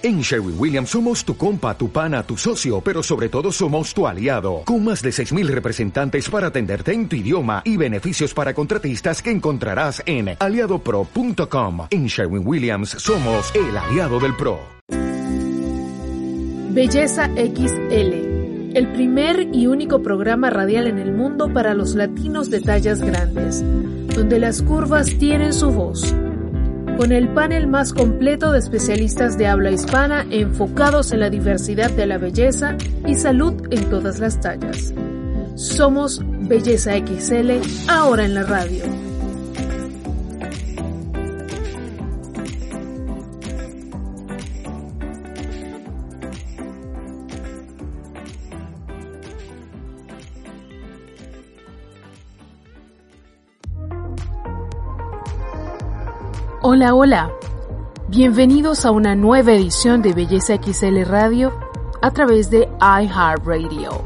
[0.00, 4.06] En Sherwin Williams somos tu compa, tu pana, tu socio, pero sobre todo somos tu
[4.06, 9.20] aliado, con más de 6.000 representantes para atenderte en tu idioma y beneficios para contratistas
[9.20, 11.88] que encontrarás en aliadopro.com.
[11.90, 14.60] En Sherwin Williams somos el aliado del PRO.
[16.70, 22.60] Belleza XL, el primer y único programa radial en el mundo para los latinos de
[22.60, 23.64] tallas grandes,
[24.14, 26.14] donde las curvas tienen su voz
[26.98, 32.06] con el panel más completo de especialistas de habla hispana enfocados en la diversidad de
[32.06, 34.92] la belleza y salud en todas las tallas.
[35.54, 37.52] Somos Belleza XL,
[37.88, 39.07] ahora en la radio.
[56.70, 57.32] Hola, hola.
[58.08, 61.50] Bienvenidos a una nueva edición de Belleza XL Radio
[62.02, 64.02] a través de iHeartRadio.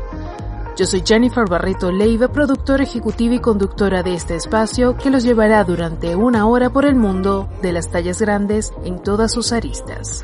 [0.76, 5.64] Yo soy Jennifer Barreto Leiva, productora ejecutiva y conductora de este espacio que los llevará
[5.64, 10.22] durante una hora por el mundo de las tallas grandes en todas sus aristas.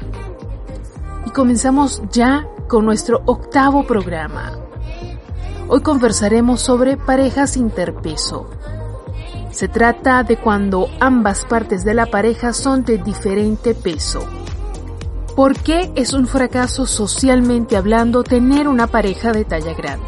[1.26, 4.52] Y comenzamos ya con nuestro octavo programa.
[5.66, 8.48] Hoy conversaremos sobre parejas interpeso
[9.50, 14.26] se trata de cuando ambas partes de la pareja son de diferente peso.
[15.34, 20.06] ¿Por qué es un fracaso socialmente hablando tener una pareja de talla grande?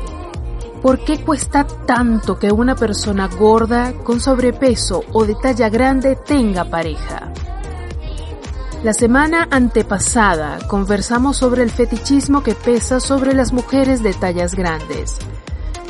[0.82, 6.64] ¿Por qué cuesta tanto que una persona gorda, con sobrepeso o de talla grande tenga
[6.64, 7.32] pareja?
[8.82, 15.18] La semana antepasada conversamos sobre el fetichismo que pesa sobre las mujeres de tallas grandes.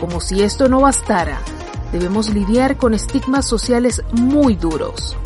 [0.01, 1.39] Como si esto no bastara,
[1.93, 5.17] debemos lidiar con estigmas sociales muy duros.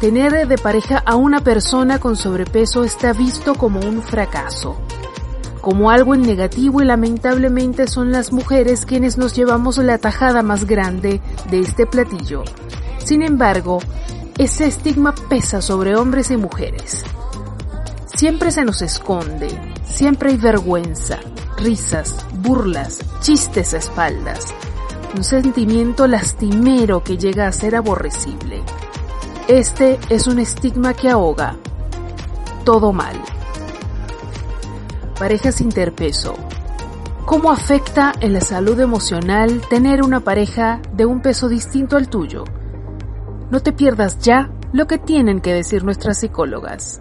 [0.00, 4.76] Tener de pareja a una persona con sobrepeso está visto como un fracaso,
[5.62, 10.66] como algo en negativo y lamentablemente son las mujeres quienes nos llevamos la tajada más
[10.66, 12.44] grande de este platillo.
[13.02, 13.78] Sin embargo,
[14.36, 17.02] ese estigma pesa sobre hombres y mujeres.
[18.14, 19.48] Siempre se nos esconde,
[19.84, 21.20] siempre hay vergüenza,
[21.56, 24.54] risas, burlas, chistes a espaldas
[25.16, 28.62] un sentimiento lastimero que llega a ser aborrecible.
[29.48, 31.56] Este es un estigma que ahoga.
[32.64, 33.16] Todo mal.
[35.18, 36.34] Parejas interpeso.
[37.24, 42.44] ¿Cómo afecta en la salud emocional tener una pareja de un peso distinto al tuyo?
[43.50, 47.00] No te pierdas ya lo que tienen que decir nuestras psicólogas.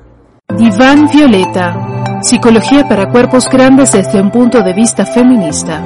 [0.57, 2.21] Diván Violeta.
[2.21, 5.83] Psicología para cuerpos grandes desde un punto de vista feminista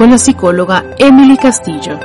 [0.00, 2.00] con la psicóloga Emily Castillo.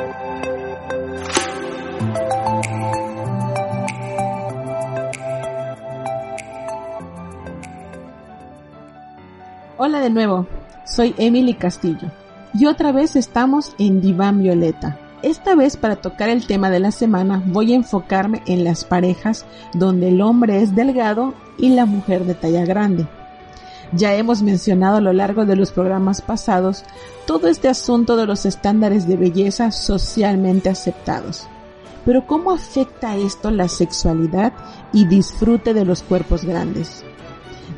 [9.77, 10.45] Hola de nuevo,
[10.83, 12.11] soy Emily Castillo
[12.53, 14.99] y otra vez estamos en Diván Violeta.
[15.21, 19.45] Esta vez para tocar el tema de la semana voy a enfocarme en las parejas
[19.73, 23.07] donde el hombre es delgado y la mujer de talla grande.
[23.93, 26.83] Ya hemos mencionado a lo largo de los programas pasados
[27.25, 31.47] todo este asunto de los estándares de belleza socialmente aceptados.
[32.05, 34.53] Pero ¿cómo afecta esto la sexualidad
[34.93, 37.03] y disfrute de los cuerpos grandes?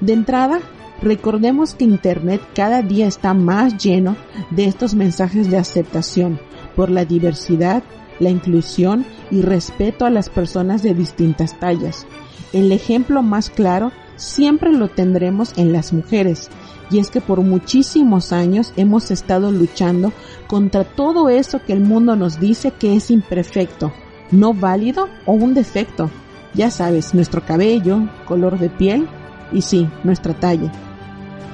[0.02, 0.60] De entrada,
[1.02, 4.18] recordemos que Internet cada día está más lleno
[4.52, 6.40] de estos mensajes de aceptación
[6.76, 7.84] por la diversidad,
[8.20, 12.06] la inclusión y respeto a las personas de distintas tallas.
[12.54, 16.50] El ejemplo más claro siempre lo tendremos en las mujeres.
[16.90, 20.12] Y es que por muchísimos años hemos estado luchando
[20.48, 23.92] contra todo eso que el mundo nos dice que es imperfecto,
[24.32, 26.10] no válido o un defecto.
[26.54, 29.08] Ya sabes, nuestro cabello, color de piel
[29.52, 30.72] y sí, nuestra talla.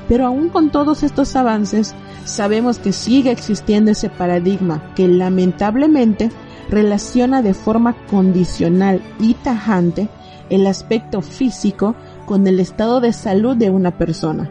[0.08, 1.96] Pero aún con todos estos avances,
[2.26, 6.30] sabemos que sigue existiendo ese paradigma que lamentablemente
[6.70, 10.10] relaciona de forma condicional y tajante
[10.50, 11.96] el aspecto físico
[12.26, 14.50] con el estado de salud de una persona.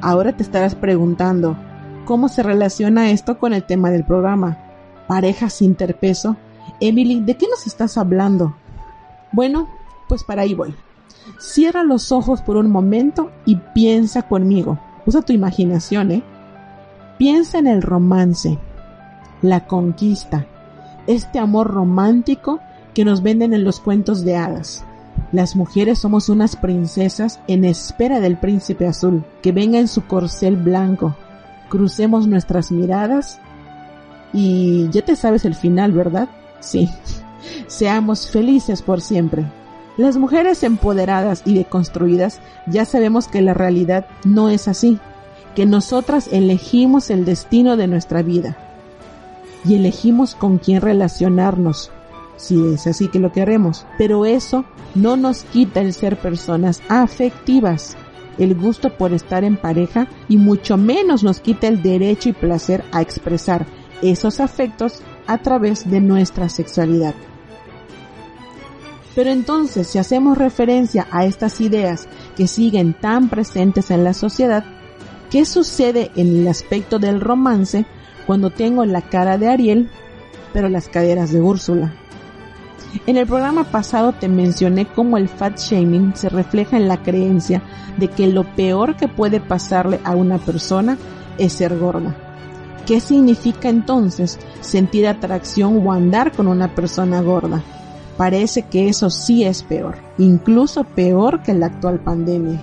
[0.00, 1.56] Ahora te estarás preguntando,
[2.04, 4.58] ¿cómo se relaciona esto con el tema del programa?
[5.06, 6.36] ¿Parejas interpeso?
[6.80, 8.54] Emily, ¿de qué nos estás hablando?
[9.32, 9.68] Bueno,
[10.08, 10.74] pues para ahí voy.
[11.38, 14.78] Cierra los ojos por un momento y piensa conmigo.
[15.06, 16.22] Usa tu imaginación, ¿eh?
[17.18, 18.58] Piensa en el romance,
[19.42, 20.46] la conquista,
[21.06, 22.60] este amor romántico
[22.94, 24.84] que nos venden en los cuentos de hadas.
[25.32, 30.56] Las mujeres somos unas princesas en espera del príncipe azul, que venga en su corcel
[30.56, 31.16] blanco.
[31.68, 33.38] Crucemos nuestras miradas
[34.32, 36.28] y ya te sabes el final, ¿verdad?
[36.58, 36.90] Sí.
[37.68, 39.46] Seamos felices por siempre.
[39.96, 44.98] Las mujeres empoderadas y deconstruidas ya sabemos que la realidad no es así,
[45.54, 48.56] que nosotras elegimos el destino de nuestra vida
[49.64, 51.90] y elegimos con quién relacionarnos,
[52.40, 53.86] si es así que lo queremos.
[53.98, 54.64] Pero eso
[54.94, 57.96] no nos quita el ser personas afectivas,
[58.38, 62.82] el gusto por estar en pareja y mucho menos nos quita el derecho y placer
[62.92, 63.66] a expresar
[64.02, 67.14] esos afectos a través de nuestra sexualidad.
[69.14, 74.64] Pero entonces, si hacemos referencia a estas ideas que siguen tan presentes en la sociedad,
[75.30, 77.84] ¿qué sucede en el aspecto del romance
[78.26, 79.90] cuando tengo la cara de Ariel,
[80.52, 81.99] pero las caderas de Úrsula?
[83.06, 87.62] En el programa pasado te mencioné cómo el fat shaming se refleja en la creencia
[87.96, 90.98] de que lo peor que puede pasarle a una persona
[91.38, 92.16] es ser gorda.
[92.86, 97.62] ¿Qué significa entonces sentir atracción o andar con una persona gorda?
[98.16, 102.60] Parece que eso sí es peor, incluso peor que la actual pandemia.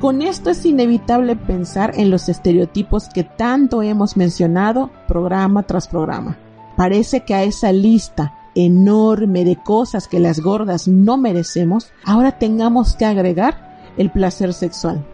[0.00, 6.38] Con esto es inevitable pensar en los estereotipos que tanto hemos mencionado programa tras programa.
[6.76, 12.94] Parece que a esa lista enorme de cosas que las gordas no merecemos, ahora tengamos
[12.96, 15.04] que agregar el placer sexual.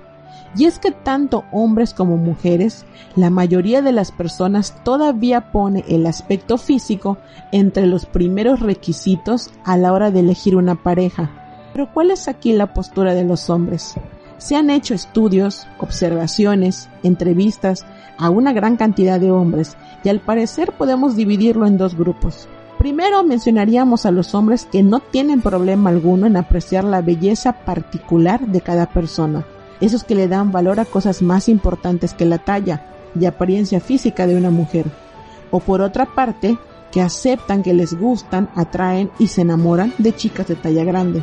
[0.56, 6.06] Y es que tanto hombres como mujeres, la mayoría de las personas todavía pone el
[6.06, 7.18] aspecto físico
[7.52, 11.30] entre los primeros requisitos a la hora de elegir una pareja.
[11.74, 13.94] Pero ¿cuál es aquí la postura de los hombres?
[14.38, 17.84] Se han hecho estudios, observaciones, entrevistas
[18.16, 22.48] a una gran cantidad de hombres y al parecer podemos dividirlo en dos grupos.
[22.78, 28.46] Primero mencionaríamos a los hombres que no tienen problema alguno en apreciar la belleza particular
[28.46, 29.46] de cada persona,
[29.80, 32.86] esos que le dan valor a cosas más importantes que la talla
[33.18, 34.86] y apariencia física de una mujer.
[35.50, 36.58] O por otra parte,
[36.92, 41.22] que aceptan que les gustan, atraen y se enamoran de chicas de talla grande.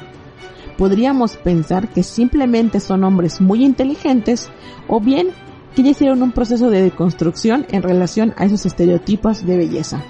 [0.77, 4.49] Podríamos pensar que simplemente son hombres muy inteligentes
[4.87, 5.29] o bien
[5.75, 10.03] que ya hicieron un proceso de deconstrucción en relación a esos estereotipos de belleza.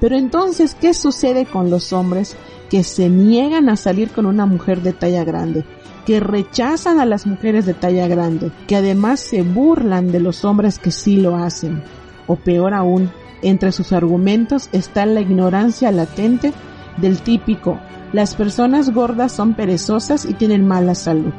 [0.00, 2.36] Pero entonces, ¿qué sucede con los hombres
[2.70, 5.64] que se niegan a salir con una mujer de talla grande?
[6.08, 10.78] que rechazan a las mujeres de talla grande, que además se burlan de los hombres
[10.78, 11.82] que sí lo hacen.
[12.26, 13.10] O peor aún,
[13.42, 16.54] entre sus argumentos está la ignorancia latente
[16.96, 17.78] del típico,
[18.12, 21.32] las personas gordas son perezosas y tienen mala salud.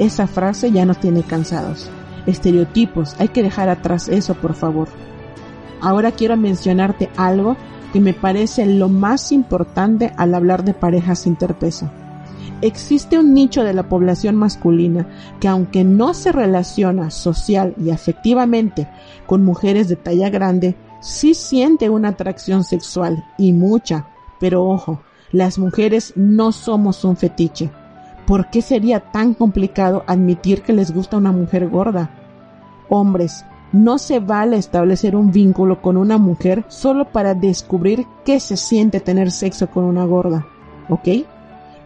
[0.00, 1.88] Esa frase ya nos tiene cansados.
[2.26, 4.88] Estereotipos, hay que dejar atrás eso, por favor.
[5.80, 7.56] Ahora quiero mencionarte algo
[7.96, 11.90] que me parece lo más importante al hablar de parejas interpeso.
[12.60, 15.08] Existe un nicho de la población masculina
[15.40, 18.86] que aunque no se relaciona social y afectivamente
[19.24, 24.08] con mujeres de talla grande, sí siente una atracción sexual y mucha.
[24.40, 25.00] Pero ojo,
[25.32, 27.70] las mujeres no somos un fetiche.
[28.26, 32.10] ¿Por qué sería tan complicado admitir que les gusta una mujer gorda?
[32.90, 38.56] Hombres, no se vale establecer un vínculo con una mujer solo para descubrir qué se
[38.56, 40.46] siente tener sexo con una gorda,
[40.88, 41.08] ¿ok?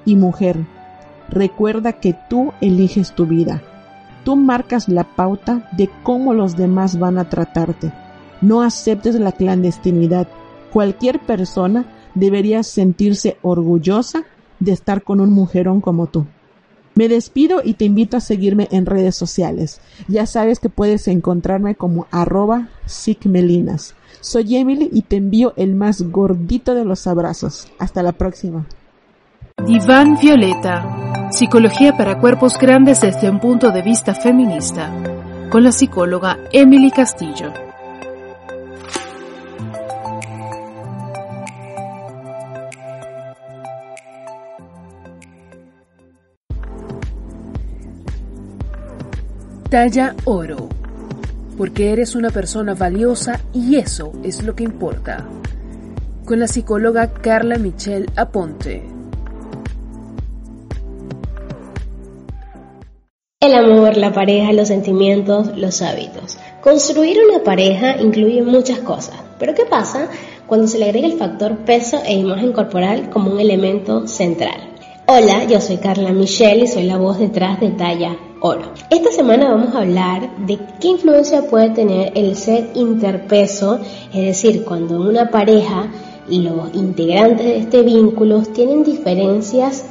[0.05, 0.67] Y mujer,
[1.29, 3.63] recuerda que tú eliges tu vida.
[4.25, 7.93] Tú marcas la pauta de cómo los demás van a tratarte.
[8.43, 10.29] No aceptes la clandestinidad.
[10.73, 14.25] Cualquier persona debería sentirse orgullosa
[14.59, 16.27] de estar con un mujerón como tú.
[16.95, 19.81] Me despido y te invito a seguirme en redes sociales.
[20.09, 23.95] Ya sabes que puedes encontrarme como arroba sigmelinas.
[24.21, 27.69] Soy Emily y te envío el más gordito de los abrazos.
[27.79, 28.67] Hasta la próxima.
[29.67, 31.29] Diván Violeta.
[31.31, 34.93] Psicología para cuerpos grandes desde un punto de vista feminista.
[35.51, 37.70] Con la psicóloga Emily Castillo.
[49.71, 50.69] Talla oro.
[51.57, 55.25] Porque eres una persona valiosa y eso es lo que importa.
[56.25, 58.83] Con la psicóloga Carla Michelle Aponte.
[63.39, 66.37] El amor, la pareja, los sentimientos, los hábitos.
[66.61, 70.09] Construir una pareja incluye muchas cosas, pero ¿qué pasa
[70.49, 74.80] cuando se le agrega el factor peso e imagen corporal como un elemento central?
[75.13, 78.73] Hola, yo soy Carla Michelle y soy la voz detrás de Talla oro.
[78.91, 83.81] Esta semana vamos a hablar de qué influencia puede tener el ser interpeso,
[84.15, 85.91] es decir, cuando una pareja
[86.29, 89.85] los integrantes de este vínculo tienen diferencias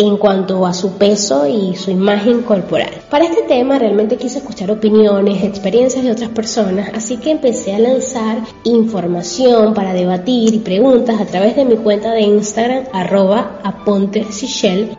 [0.00, 2.90] en cuanto a su peso y su imagen corporal.
[3.10, 7.78] Para este tema realmente quise escuchar opiniones, experiencias de otras personas, así que empecé a
[7.78, 13.58] lanzar información para debatir y preguntas a través de mi cuenta de Instagram arroba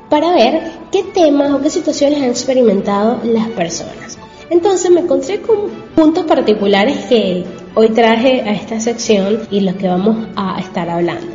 [0.09, 4.19] para ver qué temas o qué situaciones han experimentado las personas.
[4.51, 9.87] Entonces me encontré con puntos particulares que hoy traje a esta sección y los que
[9.87, 11.30] vamos a estar hablando.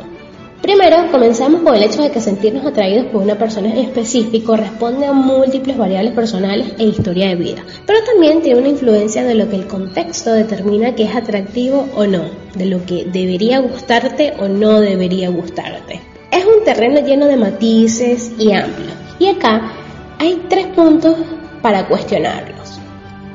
[0.61, 5.05] Primero, comenzamos con el hecho de que sentirnos atraídos por una persona en específico responde
[5.05, 9.47] a múltiples variables personales e historia de vida, pero también tiene una influencia de lo
[9.49, 12.23] que el contexto determina que es atractivo o no,
[12.55, 16.01] de lo que debería gustarte o no debería gustarte.
[16.31, 19.73] Es un terreno lleno de matices y amplio, y acá
[20.17, 21.17] hay tres puntos
[21.61, 22.79] para cuestionarlos.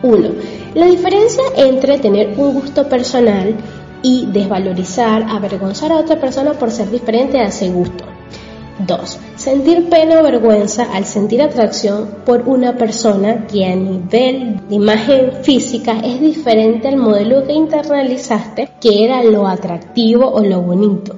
[0.02, 0.30] Uno,
[0.74, 3.54] la diferencia entre tener un gusto personal
[4.02, 8.04] y desvalorizar, avergonzar a otra persona por ser diferente a ese gusto.
[8.86, 9.18] 2.
[9.36, 15.32] Sentir pena o vergüenza al sentir atracción por una persona que a nivel de imagen
[15.42, 21.14] física es diferente al modelo que internalizaste que era lo atractivo o lo bonito.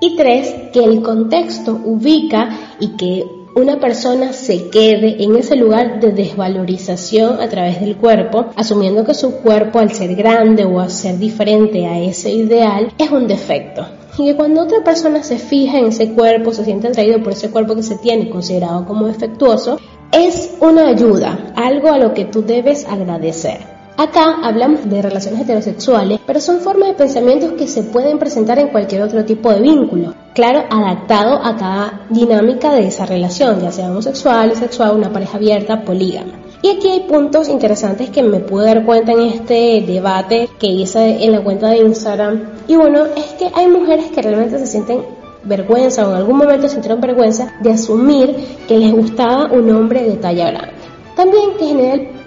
[0.00, 0.54] Y 3.
[0.72, 7.40] Que el contexto ubica y que una persona se quede en ese lugar de desvalorización
[7.40, 11.86] a través del cuerpo, asumiendo que su cuerpo al ser grande o al ser diferente
[11.86, 13.86] a ese ideal es un defecto.
[14.18, 17.50] Y que cuando otra persona se fija en ese cuerpo, se siente atraído por ese
[17.50, 19.78] cuerpo que se tiene considerado como defectuoso,
[20.12, 23.79] es una ayuda, algo a lo que tú debes agradecer.
[24.00, 28.68] Acá hablamos de relaciones heterosexuales, pero son formas de pensamientos que se pueden presentar en
[28.68, 30.14] cualquier otro tipo de vínculo.
[30.32, 35.82] Claro, adaptado a cada dinámica de esa relación, ya sea homosexual, bisexual, una pareja abierta,
[35.82, 36.32] polígama.
[36.62, 41.22] Y aquí hay puntos interesantes que me pude dar cuenta en este debate que hice
[41.22, 42.52] en la cuenta de Instagram.
[42.68, 45.02] Y bueno, es que hay mujeres que realmente se sienten
[45.44, 48.34] vergüenza o en algún momento sintieron vergüenza de asumir
[48.66, 50.72] que les gustaba un hombre de talla grande.
[51.14, 52.19] También que generalmente el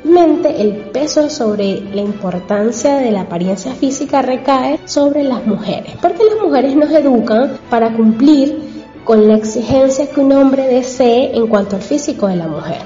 [1.03, 6.75] peso sobre la importancia de la apariencia física recae sobre las mujeres, porque las mujeres
[6.77, 8.57] nos educan para cumplir
[9.03, 12.77] con la exigencia que un hombre desee en cuanto al físico de la mujer.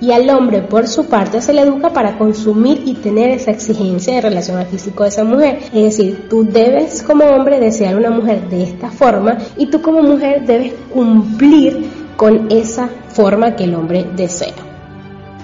[0.00, 4.16] Y al hombre, por su parte, se le educa para consumir y tener esa exigencia
[4.16, 5.58] en relación al físico de esa mujer.
[5.74, 10.02] Es decir, tú debes como hombre desear una mujer de esta forma y tú como
[10.02, 11.84] mujer debes cumplir
[12.16, 14.69] con esa forma que el hombre desea.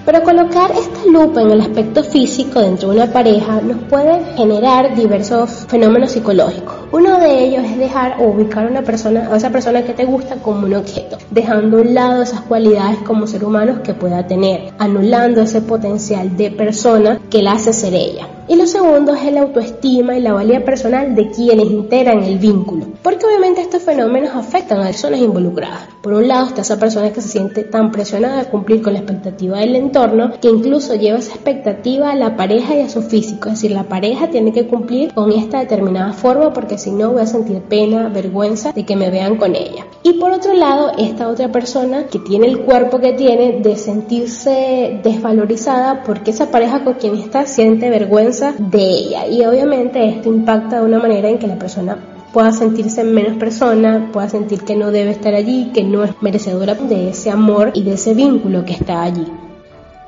[0.07, 4.95] Pero colocar esta lupa en el aspecto físico dentro de una pareja nos puede generar
[4.95, 6.75] diversos fenómenos psicológicos.
[6.93, 10.05] Uno de ellos es dejar o ubicar a una persona, a esa persona que te
[10.05, 14.25] gusta como un objeto, dejando a un lado esas cualidades como ser humano que pueda
[14.25, 18.29] tener, anulando ese potencial de persona que la hace ser ella.
[18.49, 22.85] Y lo segundo es la autoestima y la valía personal de quienes integran el vínculo.
[23.03, 25.89] Porque obviamente estos fenómenos afectan a personas involucradas.
[26.01, 28.99] Por un lado está esa persona que se siente tan presionada a cumplir con la
[28.99, 33.49] expectativa del entorno que incluso lleva esa expectativa a la pareja y a su físico.
[33.49, 37.23] Es decir, la pareja tiene que cumplir con esta determinada forma porque si no voy
[37.23, 39.85] a sentir pena, vergüenza de que me vean con ella.
[40.03, 45.01] Y por otro lado, esta otra persona que tiene el cuerpo que tiene de sentirse
[45.03, 49.27] desvalorizada porque esa pareja con quien está siente vergüenza de ella.
[49.27, 51.97] Y obviamente esto impacta de una manera en que la persona
[52.33, 56.75] pueda sentirse menos persona, pueda sentir que no debe estar allí, que no es merecedora
[56.75, 59.25] de ese amor y de ese vínculo que está allí.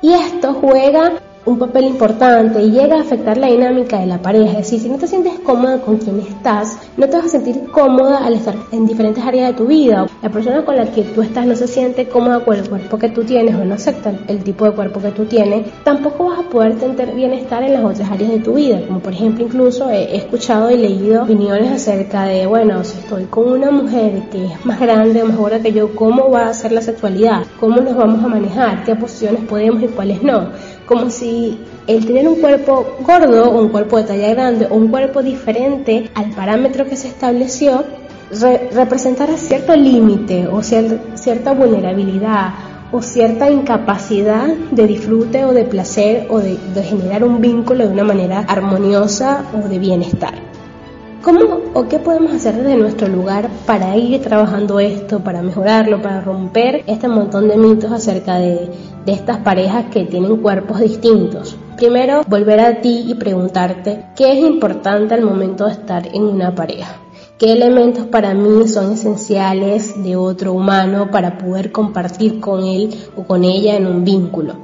[0.02, 1.12] Y esto juega
[1.46, 4.58] un papel importante y llega a afectar la dinámica de la pareja.
[4.58, 7.62] Es decir, si no te sientes cómoda con quien estás, no te vas a sentir
[7.72, 10.06] cómoda al estar en diferentes áreas de tu vida.
[10.22, 13.08] La persona con la que tú estás no se siente cómoda con el cuerpo que
[13.08, 16.48] tú tienes o no acepta el tipo de cuerpo que tú tienes, tampoco vas a
[16.48, 18.80] poder tener bienestar en las otras áreas de tu vida.
[18.86, 23.50] Como por ejemplo, incluso he escuchado y leído opiniones acerca de, bueno, si estoy con
[23.50, 26.82] una mujer que es más grande o más que yo, ¿cómo va a ser la
[26.82, 27.44] sexualidad?
[27.58, 28.84] ¿Cómo nos vamos a manejar?
[28.84, 30.48] ¿Qué posiciones podemos y cuáles no?
[30.90, 31.56] Como si
[31.86, 36.30] el tener un cuerpo gordo un cuerpo de talla grande o un cuerpo diferente al
[36.32, 37.84] parámetro que se estableció
[38.72, 42.54] representara cierto límite o cierta vulnerabilidad
[42.90, 48.02] o cierta incapacidad de disfrute o de placer o de generar un vínculo de una
[48.02, 50.50] manera armoniosa o de bienestar.
[51.22, 56.22] ¿Cómo o qué podemos hacer desde nuestro lugar para ir trabajando esto, para mejorarlo, para
[56.22, 58.70] romper este montón de mitos acerca de,
[59.04, 61.56] de estas parejas que tienen cuerpos distintos?
[61.76, 66.54] Primero, volver a ti y preguntarte qué es importante al momento de estar en una
[66.54, 66.96] pareja.
[67.38, 73.24] ¿Qué elementos para mí son esenciales de otro humano para poder compartir con él o
[73.24, 74.56] con ella en un vínculo?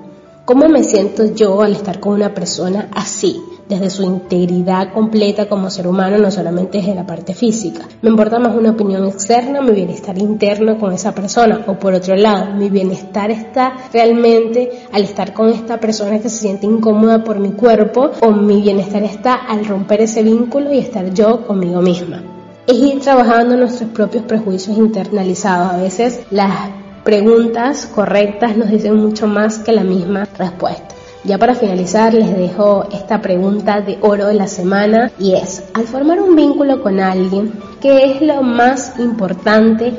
[0.44, 3.40] ¿Cómo me siento yo al estar con una persona así?
[3.68, 7.82] Desde su integridad completa como ser humano, no solamente desde la parte física.
[8.02, 12.16] Me importa más una opinión externa, mi bienestar interno con esa persona, o por otro
[12.16, 17.38] lado, mi bienestar está realmente al estar con esta persona que se siente incómoda por
[17.38, 22.22] mi cuerpo, o mi bienestar está al romper ese vínculo y estar yo conmigo misma.
[22.66, 25.72] Es ir trabajando nuestros propios prejuicios internalizados.
[25.72, 26.70] A veces las
[27.04, 30.95] preguntas correctas nos dicen mucho más que la misma respuesta.
[31.26, 35.84] Ya para finalizar les dejo esta pregunta de oro de la semana y es, al
[35.84, 39.92] formar un vínculo con alguien, ¿qué es lo más importante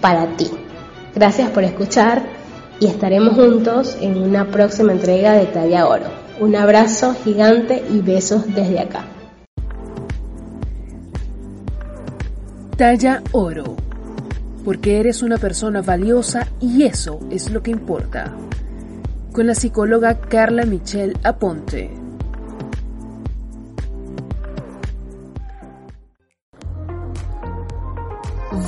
[0.00, 0.50] para ti?
[1.14, 2.22] Gracias por escuchar
[2.80, 6.06] y estaremos juntos en una próxima entrega de Talla Oro.
[6.40, 9.04] Un abrazo gigante y besos desde acá.
[12.78, 13.76] Talla Oro,
[14.64, 18.34] porque eres una persona valiosa y eso es lo que importa
[19.32, 21.90] con la psicóloga Carla Michelle Aponte.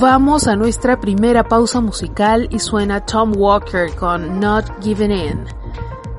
[0.01, 5.45] Vamos a nuestra primera pausa musical y suena Tom Walker con Not Giving In.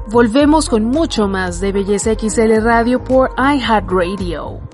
[0.07, 4.72] Volvemos con mucho más de Belleza XL Radio por iHeartRadio.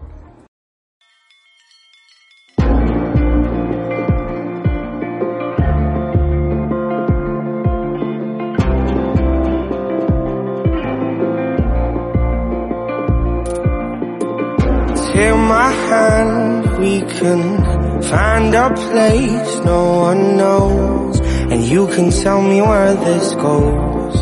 [15.49, 21.19] My hand, we can find a place no one knows.
[21.51, 24.15] And you can tell me where this goes.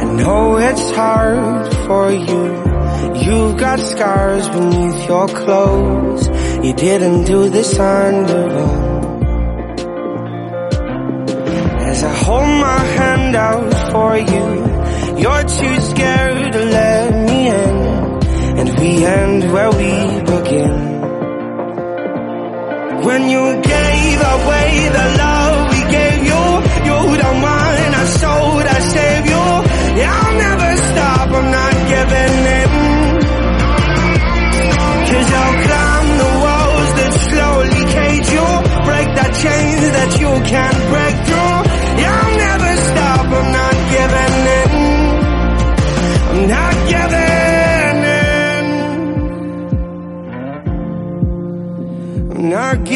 [0.00, 2.44] I know it's hard for you.
[3.24, 6.26] You've got scars beneath your clothes.
[6.64, 8.86] You didn't do this on your own.
[11.90, 14.48] As I hold my hand out for you,
[15.20, 16.35] you're too scared
[18.78, 20.76] we end where we begin.
[23.06, 25.35] When you gave away the love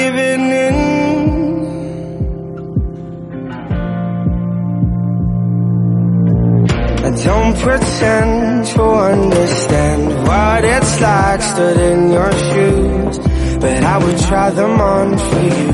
[0.01, 0.77] giving in.
[7.09, 8.83] I don't pretend to
[9.13, 13.19] understand what it's like stood in your shoes,
[13.63, 15.73] but I would try them on for you.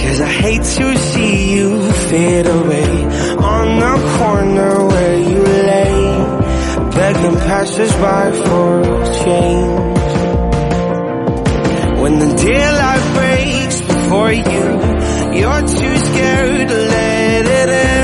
[0.00, 2.92] Cause I hate to see you fade away
[3.56, 5.96] on the corner where you lay,
[6.96, 8.68] begging passers-by for
[9.24, 9.93] change.
[12.04, 18.03] When the daylight breaks before you, you're too scared to let it in.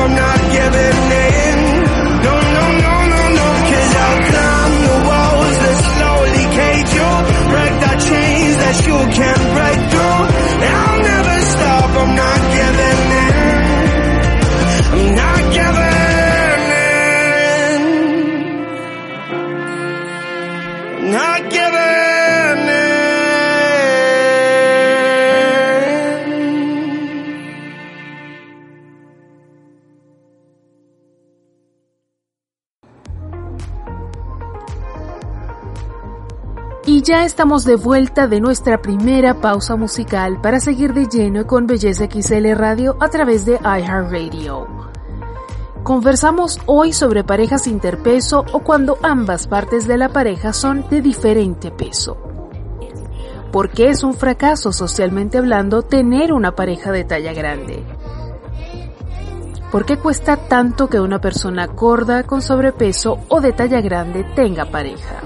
[0.00, 1.58] I'm not giving in.
[2.24, 7.10] No, no, no, no, no, cause I'll climb the walls that slowly cage you.
[7.52, 9.89] Break the chains that you can't break
[37.00, 41.66] Y ya estamos de vuelta de nuestra primera pausa musical para seguir de lleno con
[41.66, 44.66] Belleza XL Radio a través de iHeartRadio.
[45.82, 51.70] Conversamos hoy sobre parejas interpeso o cuando ambas partes de la pareja son de diferente
[51.70, 52.18] peso.
[53.50, 57.82] ¿Por qué es un fracaso socialmente hablando tener una pareja de talla grande?
[59.72, 64.66] ¿Por qué cuesta tanto que una persona gorda con sobrepeso o de talla grande tenga
[64.66, 65.22] pareja?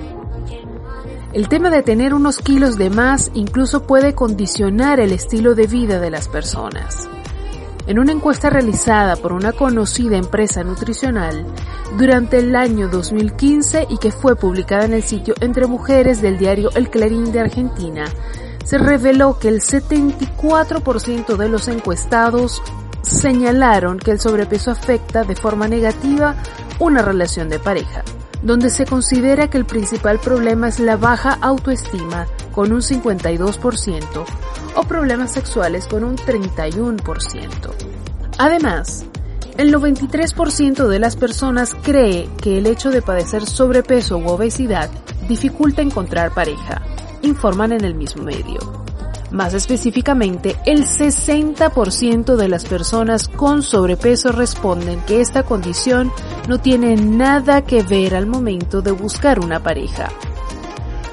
[1.35, 5.99] El tema de tener unos kilos de más incluso puede condicionar el estilo de vida
[5.99, 7.09] de las personas.
[7.89, 11.45] En una encuesta realizada por una conocida empresa nutricional
[11.99, 16.71] durante el año 2015 y que fue publicada en el sitio Entre Mujeres del diario
[16.77, 18.05] El Clarín de Argentina,
[18.65, 22.63] se reveló que el 74% de los encuestados
[23.03, 26.37] señalaron que el sobrepeso afecta de forma negativa
[26.79, 28.05] una relación de pareja
[28.45, 34.25] donde se considera que el principal problema es la baja autoestima con un 52%
[34.77, 37.49] o problemas sexuales con un 31%.
[38.39, 39.07] Además,
[39.57, 44.91] el 93% de las personas cree que el hecho de padecer sobrepeso u obesidad
[45.27, 46.83] dificulta encontrar pareja,
[47.23, 48.84] informan en el mismo medio.
[49.31, 56.13] Más específicamente, el 60% de las personas con sobrepeso responden que esta condición
[56.49, 60.11] no tiene nada que ver al momento de buscar una pareja.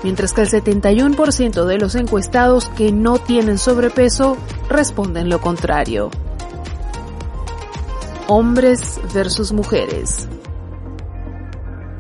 [0.04, 4.38] Mientras que el 71% de los encuestados que no tienen sobrepeso
[4.70, 6.10] responden lo contrario.
[8.28, 10.28] Hombres versus mujeres.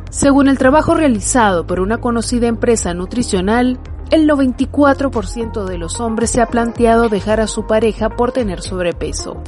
[0.09, 3.79] Según el trabajo realizado por una conocida empresa nutricional,
[4.11, 9.41] el 94% de los hombres se ha planteado dejar a su pareja por tener sobrepeso,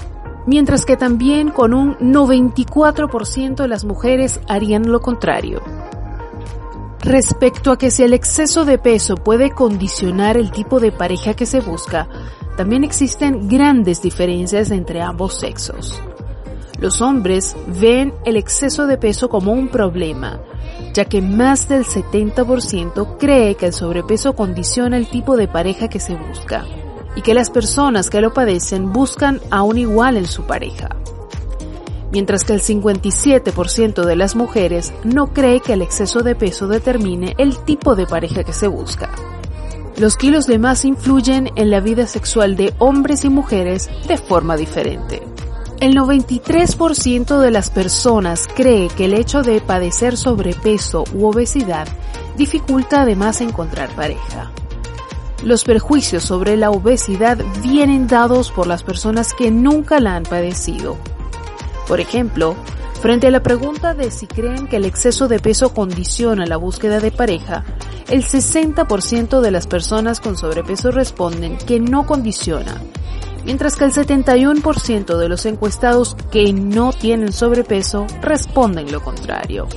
[0.47, 5.61] mientras que también con un 94% de las mujeres harían lo contrario.
[7.01, 11.45] Respecto a que si el exceso de peso puede condicionar el tipo de pareja que
[11.45, 12.07] se busca,
[12.55, 16.01] también existen grandes diferencias entre ambos sexos.
[16.79, 20.39] Los hombres ven el exceso de peso como un problema,
[20.93, 25.99] ya que más del 70% cree que el sobrepeso condiciona el tipo de pareja que
[25.99, 26.65] se busca
[27.15, 30.89] y que las personas que lo padecen buscan a un igual en su pareja.
[32.11, 37.33] Mientras que el 57% de las mujeres no cree que el exceso de peso determine
[37.39, 39.09] el tipo de pareja que se busca.
[39.97, 44.57] Los kilos de más influyen en la vida sexual de hombres y mujeres de forma
[44.57, 45.32] diferente.
[45.83, 51.89] El 93% de las personas cree que el hecho de padecer sobrepeso u obesidad
[52.37, 54.49] dificulta además encontrar pareja.
[55.43, 60.95] Los perjuicios sobre la obesidad vienen dados por las personas que nunca la han padecido.
[61.85, 62.55] Por ejemplo,
[63.01, 67.01] frente a la pregunta de si creen que el exceso de peso condiciona la búsqueda
[67.01, 67.65] de pareja,
[68.09, 72.81] el 60% de las personas con sobrepeso responden que no condiciona
[73.45, 79.67] mientras que el 71% de los encuestados que no tienen sobrepeso responden lo contrario.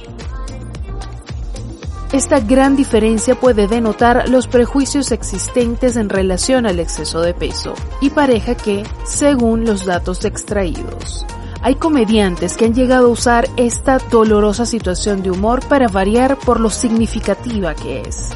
[2.12, 8.10] Esta gran diferencia puede denotar los prejuicios existentes en relación al exceso de peso y
[8.10, 11.26] pareja que, según los datos extraídos,
[11.62, 16.60] hay comediantes que han llegado a usar esta dolorosa situación de humor para variar por
[16.60, 18.30] lo significativa que es.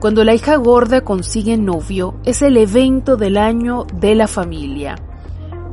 [0.00, 4.96] Cuando la hija gorda consigue novio, es el evento del año de la familia.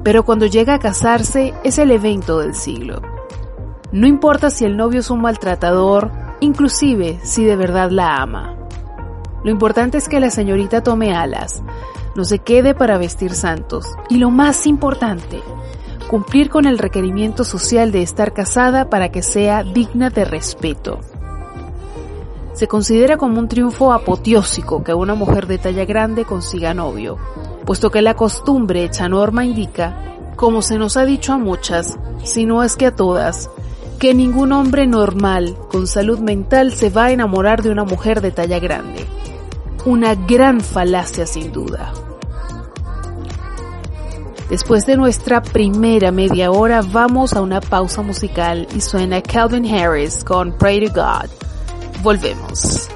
[0.03, 3.01] Pero cuando llega a casarse, es el evento del siglo.
[3.91, 6.09] No importa si el novio es un maltratador,
[6.39, 8.55] inclusive si de verdad la ama.
[9.43, 11.61] Lo importante es que la señorita tome alas,
[12.15, 13.85] no se quede para vestir santos.
[14.09, 15.41] Y lo más importante,
[16.09, 21.01] cumplir con el requerimiento social de estar casada para que sea digna de respeto.
[22.63, 27.17] Se considera como un triunfo apoteósico que una mujer de talla grande consiga novio,
[27.65, 32.45] puesto que la costumbre hecha norma indica, como se nos ha dicho a muchas, si
[32.45, 33.49] no es que a todas,
[33.99, 38.31] que ningún hombre normal con salud mental se va a enamorar de una mujer de
[38.31, 39.05] talla grande.
[39.83, 41.91] Una gran falacia sin duda.
[44.49, 50.23] Después de nuestra primera media hora vamos a una pausa musical y suena Calvin Harris
[50.23, 51.42] con Pray to God.
[52.03, 52.89] Volvemos.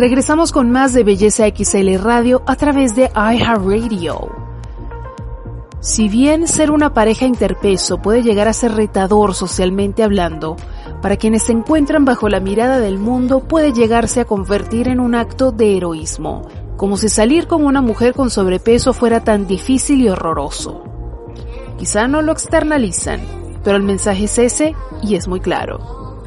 [0.00, 4.34] Regresamos con más de Belleza XL Radio a través de iHeartRadio.
[5.80, 10.56] Si bien ser una pareja interpeso puede llegar a ser retador socialmente hablando,
[11.02, 15.14] para quienes se encuentran bajo la mirada del mundo puede llegarse a convertir en un
[15.14, 20.08] acto de heroísmo, como si salir con una mujer con sobrepeso fuera tan difícil y
[20.08, 20.82] horroroso.
[21.78, 23.20] Quizá no lo externalizan,
[23.62, 26.22] pero el mensaje es ese y es muy claro.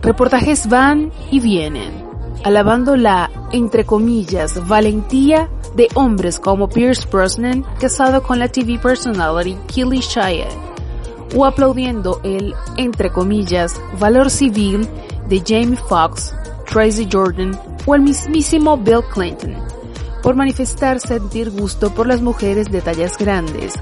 [0.00, 2.11] Reportajes van y vienen
[2.44, 9.58] alabando la, entre comillas, valentía de hombres como Pierce Brosnan, casado con la TV personality
[9.72, 10.48] Kelly Shia,
[11.34, 14.86] o aplaudiendo el, entre comillas, valor civil
[15.28, 16.34] de Jamie Foxx,
[16.70, 19.54] Tracy Jordan o el mismísimo Bill Clinton,
[20.22, 23.74] por manifestar sentir gusto por las mujeres de tallas grandes,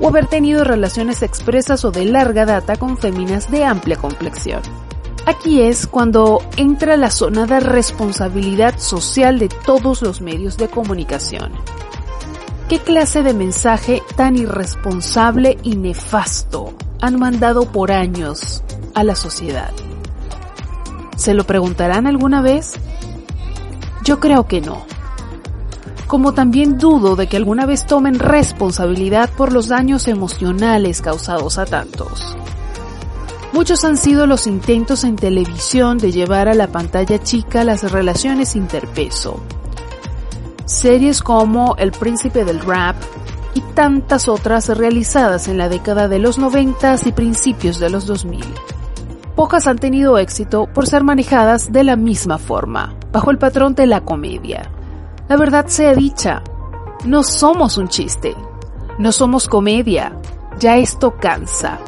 [0.00, 4.62] o haber tenido relaciones expresas o de larga data con féminas de amplia complexión.
[5.28, 11.52] Aquí es cuando entra la sonada responsabilidad social de todos los medios de comunicación.
[12.70, 18.64] ¿Qué clase de mensaje tan irresponsable y nefasto han mandado por años
[18.94, 19.70] a la sociedad?
[21.18, 22.76] ¿Se lo preguntarán alguna vez?
[24.04, 24.86] Yo creo que no.
[26.06, 31.66] Como también dudo de que alguna vez tomen responsabilidad por los daños emocionales causados a
[31.66, 32.34] tantos.
[33.58, 38.54] Muchos han sido los intentos en televisión de llevar a la pantalla chica las relaciones
[38.54, 39.40] interpeso.
[40.64, 42.94] Series como El Príncipe del Rap
[43.54, 48.44] y tantas otras realizadas en la década de los 90 y principios de los 2000.
[49.34, 53.88] Pocas han tenido éxito por ser manejadas de la misma forma, bajo el patrón de
[53.88, 54.70] la comedia.
[55.28, 56.44] La verdad sea dicha,
[57.04, 58.36] no somos un chiste,
[59.00, 60.16] no somos comedia,
[60.60, 61.80] ya esto cansa.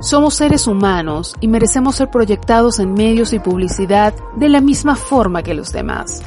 [0.00, 5.42] Somos seres humanos y merecemos ser proyectados en medios y publicidad de la misma forma
[5.42, 6.22] que los demás.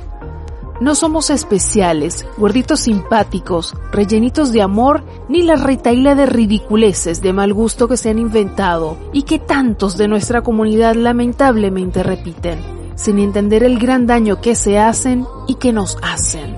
[0.79, 7.51] No somos especiales, gorditos simpáticos, rellenitos de amor, ni la retaila de ridiculeces de mal
[7.51, 12.59] gusto que se han inventado y que tantos de nuestra comunidad lamentablemente repiten,
[12.93, 16.57] sin entender el gran daño que se hacen y que nos hacen.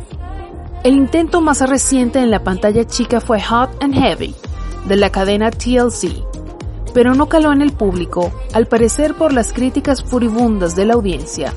[0.84, 4.36] El intento más reciente en la pantalla chica fue Hot and Heavy,
[4.86, 6.35] de la cadena TLC,
[6.96, 11.54] pero no caló en el público, al parecer por las críticas furibundas de la audiencia.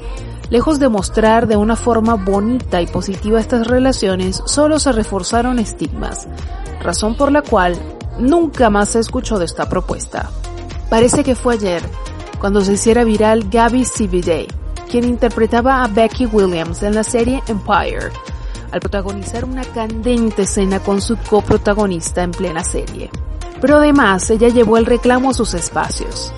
[0.50, 6.26] Lejos de mostrar de una forma bonita y positiva estas relaciones, solo se reforzaron estigmas,
[6.82, 7.76] razón por la cual
[8.18, 10.28] nunca más se escuchó de esta propuesta.
[10.90, 11.82] Parece que fue ayer,
[12.40, 14.48] cuando se hiciera viral Gabby CBD,
[14.90, 18.10] quien interpretaba a Becky Williams en la serie Empire,
[18.72, 23.08] al protagonizar una candente escena con su coprotagonista en plena serie
[23.60, 26.32] pero además ella llevó el reclamo a sus espacios.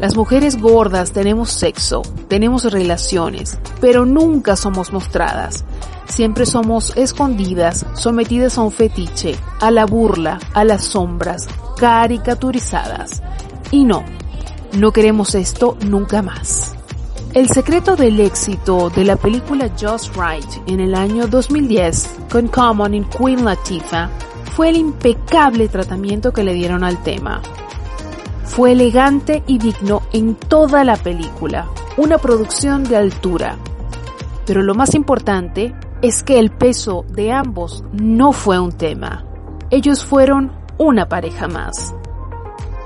[0.00, 5.64] Las mujeres gordas tenemos sexo, tenemos relaciones, pero nunca somos mostradas.
[6.06, 13.22] Siempre somos escondidas, sometidas a un fetiche, a la burla, a las sombras, caricaturizadas.
[13.70, 14.04] Y no,
[14.78, 16.74] no queremos esto nunca más.
[17.32, 22.94] El secreto del éxito de la película Just Right en el año 2010 con Common
[22.94, 24.10] y Queen Latifah
[24.56, 27.42] fue el impecable tratamiento que le dieron al tema.
[28.44, 31.66] Fue elegante y digno en toda la película,
[31.98, 33.58] una producción de altura.
[34.46, 39.26] Pero lo más importante es que el peso de ambos no fue un tema.
[39.68, 41.94] Ellos fueron una pareja más.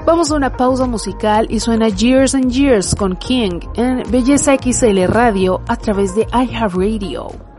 [0.04, 5.04] Vamos a una pausa musical y suena Years and Years con King en Belleza XL
[5.06, 7.49] Radio a través de iHeartRadio.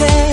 [0.00, 0.29] say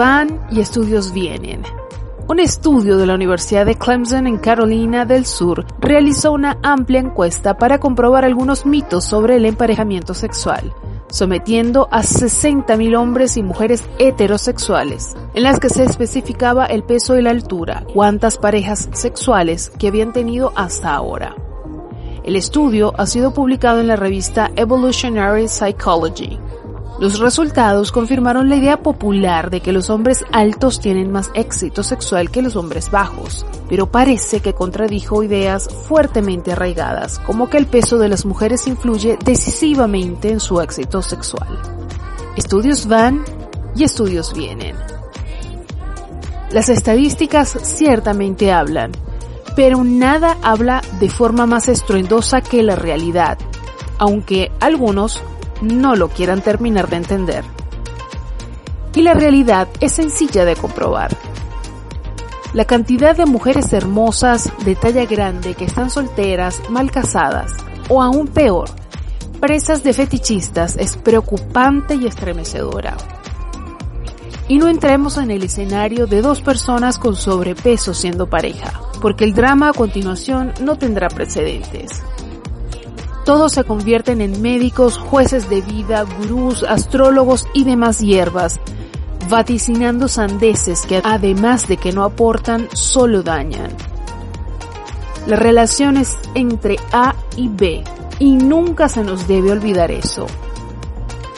[0.00, 1.62] van y estudios vienen.
[2.26, 7.58] Un estudio de la Universidad de Clemson en Carolina del Sur realizó una amplia encuesta
[7.58, 10.72] para comprobar algunos mitos sobre el emparejamiento sexual,
[11.10, 17.22] sometiendo a 60.000 hombres y mujeres heterosexuales, en las que se especificaba el peso y
[17.22, 21.36] la altura, cuántas parejas sexuales que habían tenido hasta ahora.
[22.24, 26.38] El estudio ha sido publicado en la revista Evolutionary Psychology.
[27.00, 32.30] Los resultados confirmaron la idea popular de que los hombres altos tienen más éxito sexual
[32.30, 37.96] que los hombres bajos, pero parece que contradijo ideas fuertemente arraigadas, como que el peso
[37.96, 41.48] de las mujeres influye decisivamente en su éxito sexual.
[42.36, 43.24] Estudios van
[43.74, 44.76] y estudios vienen.
[46.50, 48.92] Las estadísticas ciertamente hablan,
[49.56, 53.38] pero nada habla de forma más estruendosa que la realidad,
[53.96, 55.22] aunque algunos
[55.60, 57.44] no lo quieran terminar de entender.
[58.94, 61.16] Y la realidad es sencilla de comprobar.
[62.52, 67.52] La cantidad de mujeres hermosas de talla grande que están solteras, mal casadas,
[67.88, 68.68] o aún peor,
[69.40, 72.96] presas de fetichistas es preocupante y estremecedora.
[74.48, 79.32] Y no entremos en el escenario de dos personas con sobrepeso siendo pareja, porque el
[79.32, 82.02] drama a continuación no tendrá precedentes.
[83.30, 88.58] Todos se convierten en médicos, jueces de vida, gurús, astrólogos y demás hierbas,
[89.28, 93.70] vaticinando sandeces que además de que no aportan, solo dañan.
[95.28, 97.84] La relación es entre A y B
[98.18, 100.26] y nunca se nos debe olvidar eso.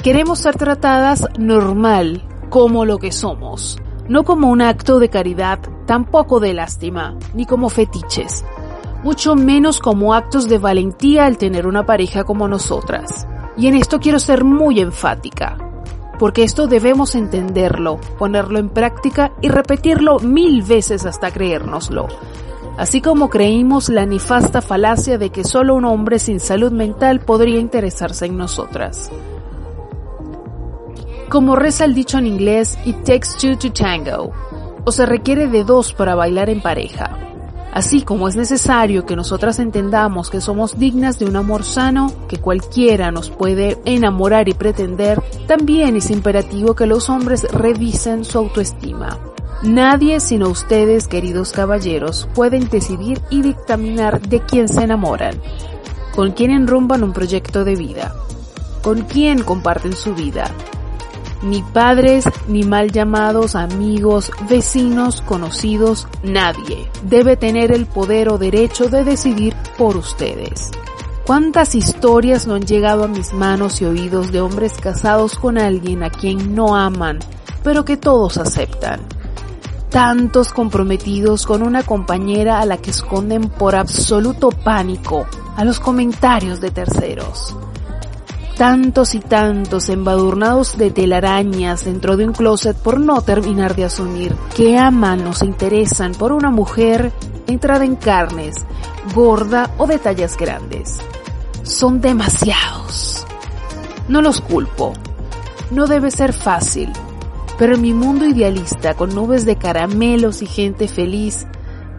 [0.03, 3.79] Queremos ser tratadas normal, como lo que somos,
[4.09, 8.47] no como un acto de caridad, tampoco de lástima, ni como fetiches,
[9.03, 13.27] mucho menos como actos de valentía al tener una pareja como nosotras.
[13.57, 15.59] Y en esto quiero ser muy enfática,
[16.19, 22.07] porque esto debemos entenderlo, ponerlo en práctica y repetirlo mil veces hasta creérnoslo.
[22.79, 27.59] Así como creímos la nefasta falacia de que solo un hombre sin salud mental podría
[27.59, 29.11] interesarse en nosotras.
[31.29, 34.33] Como reza el dicho en inglés, it takes two to tango,
[34.85, 37.32] o se requiere de dos para bailar en pareja.
[37.73, 42.37] Así como es necesario que nosotras entendamos que somos dignas de un amor sano, que
[42.37, 49.19] cualquiera nos puede enamorar y pretender, también es imperativo que los hombres revisen su autoestima.
[49.63, 55.41] Nadie sino ustedes, queridos caballeros, pueden decidir y dictaminar de quién se enamoran,
[56.15, 58.15] con quién enrumban un proyecto de vida,
[58.83, 60.45] con quién comparten su vida,
[61.43, 68.89] ni padres, ni mal llamados amigos, vecinos, conocidos, nadie debe tener el poder o derecho
[68.89, 70.71] de decidir por ustedes.
[71.27, 76.03] ¿Cuántas historias no han llegado a mis manos y oídos de hombres casados con alguien
[76.03, 77.21] a quien no aman,
[77.63, 79.01] pero que todos aceptan?
[79.89, 85.27] Tantos comprometidos con una compañera a la que esconden por absoluto pánico
[85.57, 87.55] a los comentarios de terceros
[88.57, 94.35] tantos y tantos embadurnados de telarañas dentro de un closet por no terminar de asumir
[94.55, 97.13] que aman o se interesan por una mujer
[97.47, 98.57] entrada en carnes,
[99.15, 100.99] gorda o de tallas grandes.
[101.63, 103.27] Son demasiados.
[104.09, 104.93] No los culpo.
[105.71, 106.93] No debe ser fácil.
[107.59, 111.47] Pero en mi mundo idealista, con nubes de caramelos y gente feliz,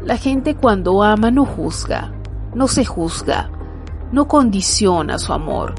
[0.04, 2.12] la gente cuando ama no juzga,
[2.54, 3.50] no se juzga,
[4.12, 5.76] no condiciona su amor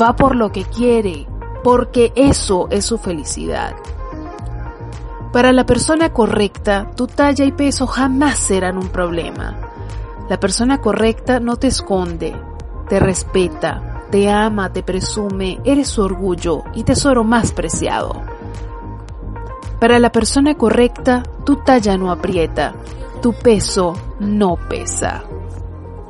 [0.00, 1.26] va por lo que quiere,
[1.62, 3.74] porque eso es su felicidad.
[5.32, 9.56] Para la persona correcta, tu talla y peso jamás serán un problema.
[10.28, 12.34] La persona correcta no te esconde,
[12.88, 18.22] te respeta, te ama, te presume, eres su orgullo y tesoro más preciado.
[19.80, 22.74] Para la persona correcta, tu talla no aprieta,
[23.20, 25.24] tu peso no pesa.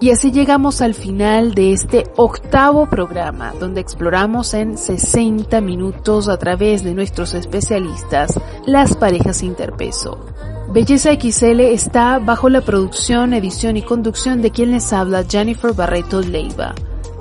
[0.04, 6.36] Y así llegamos al final de este octavo programa, donde exploramos en 60 minutos a
[6.36, 10.26] través de nuestros especialistas las parejas interpeso.
[10.68, 16.20] Belleza XL está bajo la producción, edición y conducción de quien les habla Jennifer Barreto
[16.20, 16.74] Leiva,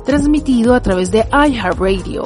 [0.05, 2.25] transmitido a través de iHeartRadio.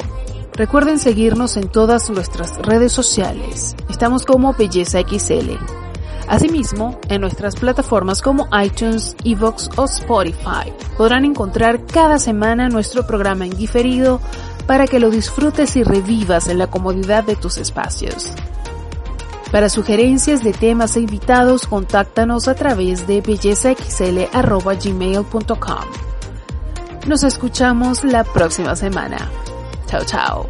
[0.54, 3.76] Recuerden seguirnos en todas nuestras redes sociales.
[3.92, 5.87] Estamos como Belleza XL.
[6.28, 13.46] Asimismo, en nuestras plataformas como iTunes, Evox o Spotify podrán encontrar cada semana nuestro programa
[13.46, 14.22] en diferido
[14.66, 18.34] para que lo disfrutes y revivas en la comodidad de tus espacios.
[19.52, 26.08] Para sugerencias de temas e invitados, contáctanos a través de bellezaxl.gmail.com.
[27.08, 29.32] Nos escuchamos la próxima semana.
[29.88, 30.50] Chao, chao.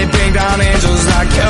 [0.00, 1.49] they bring down angels like you.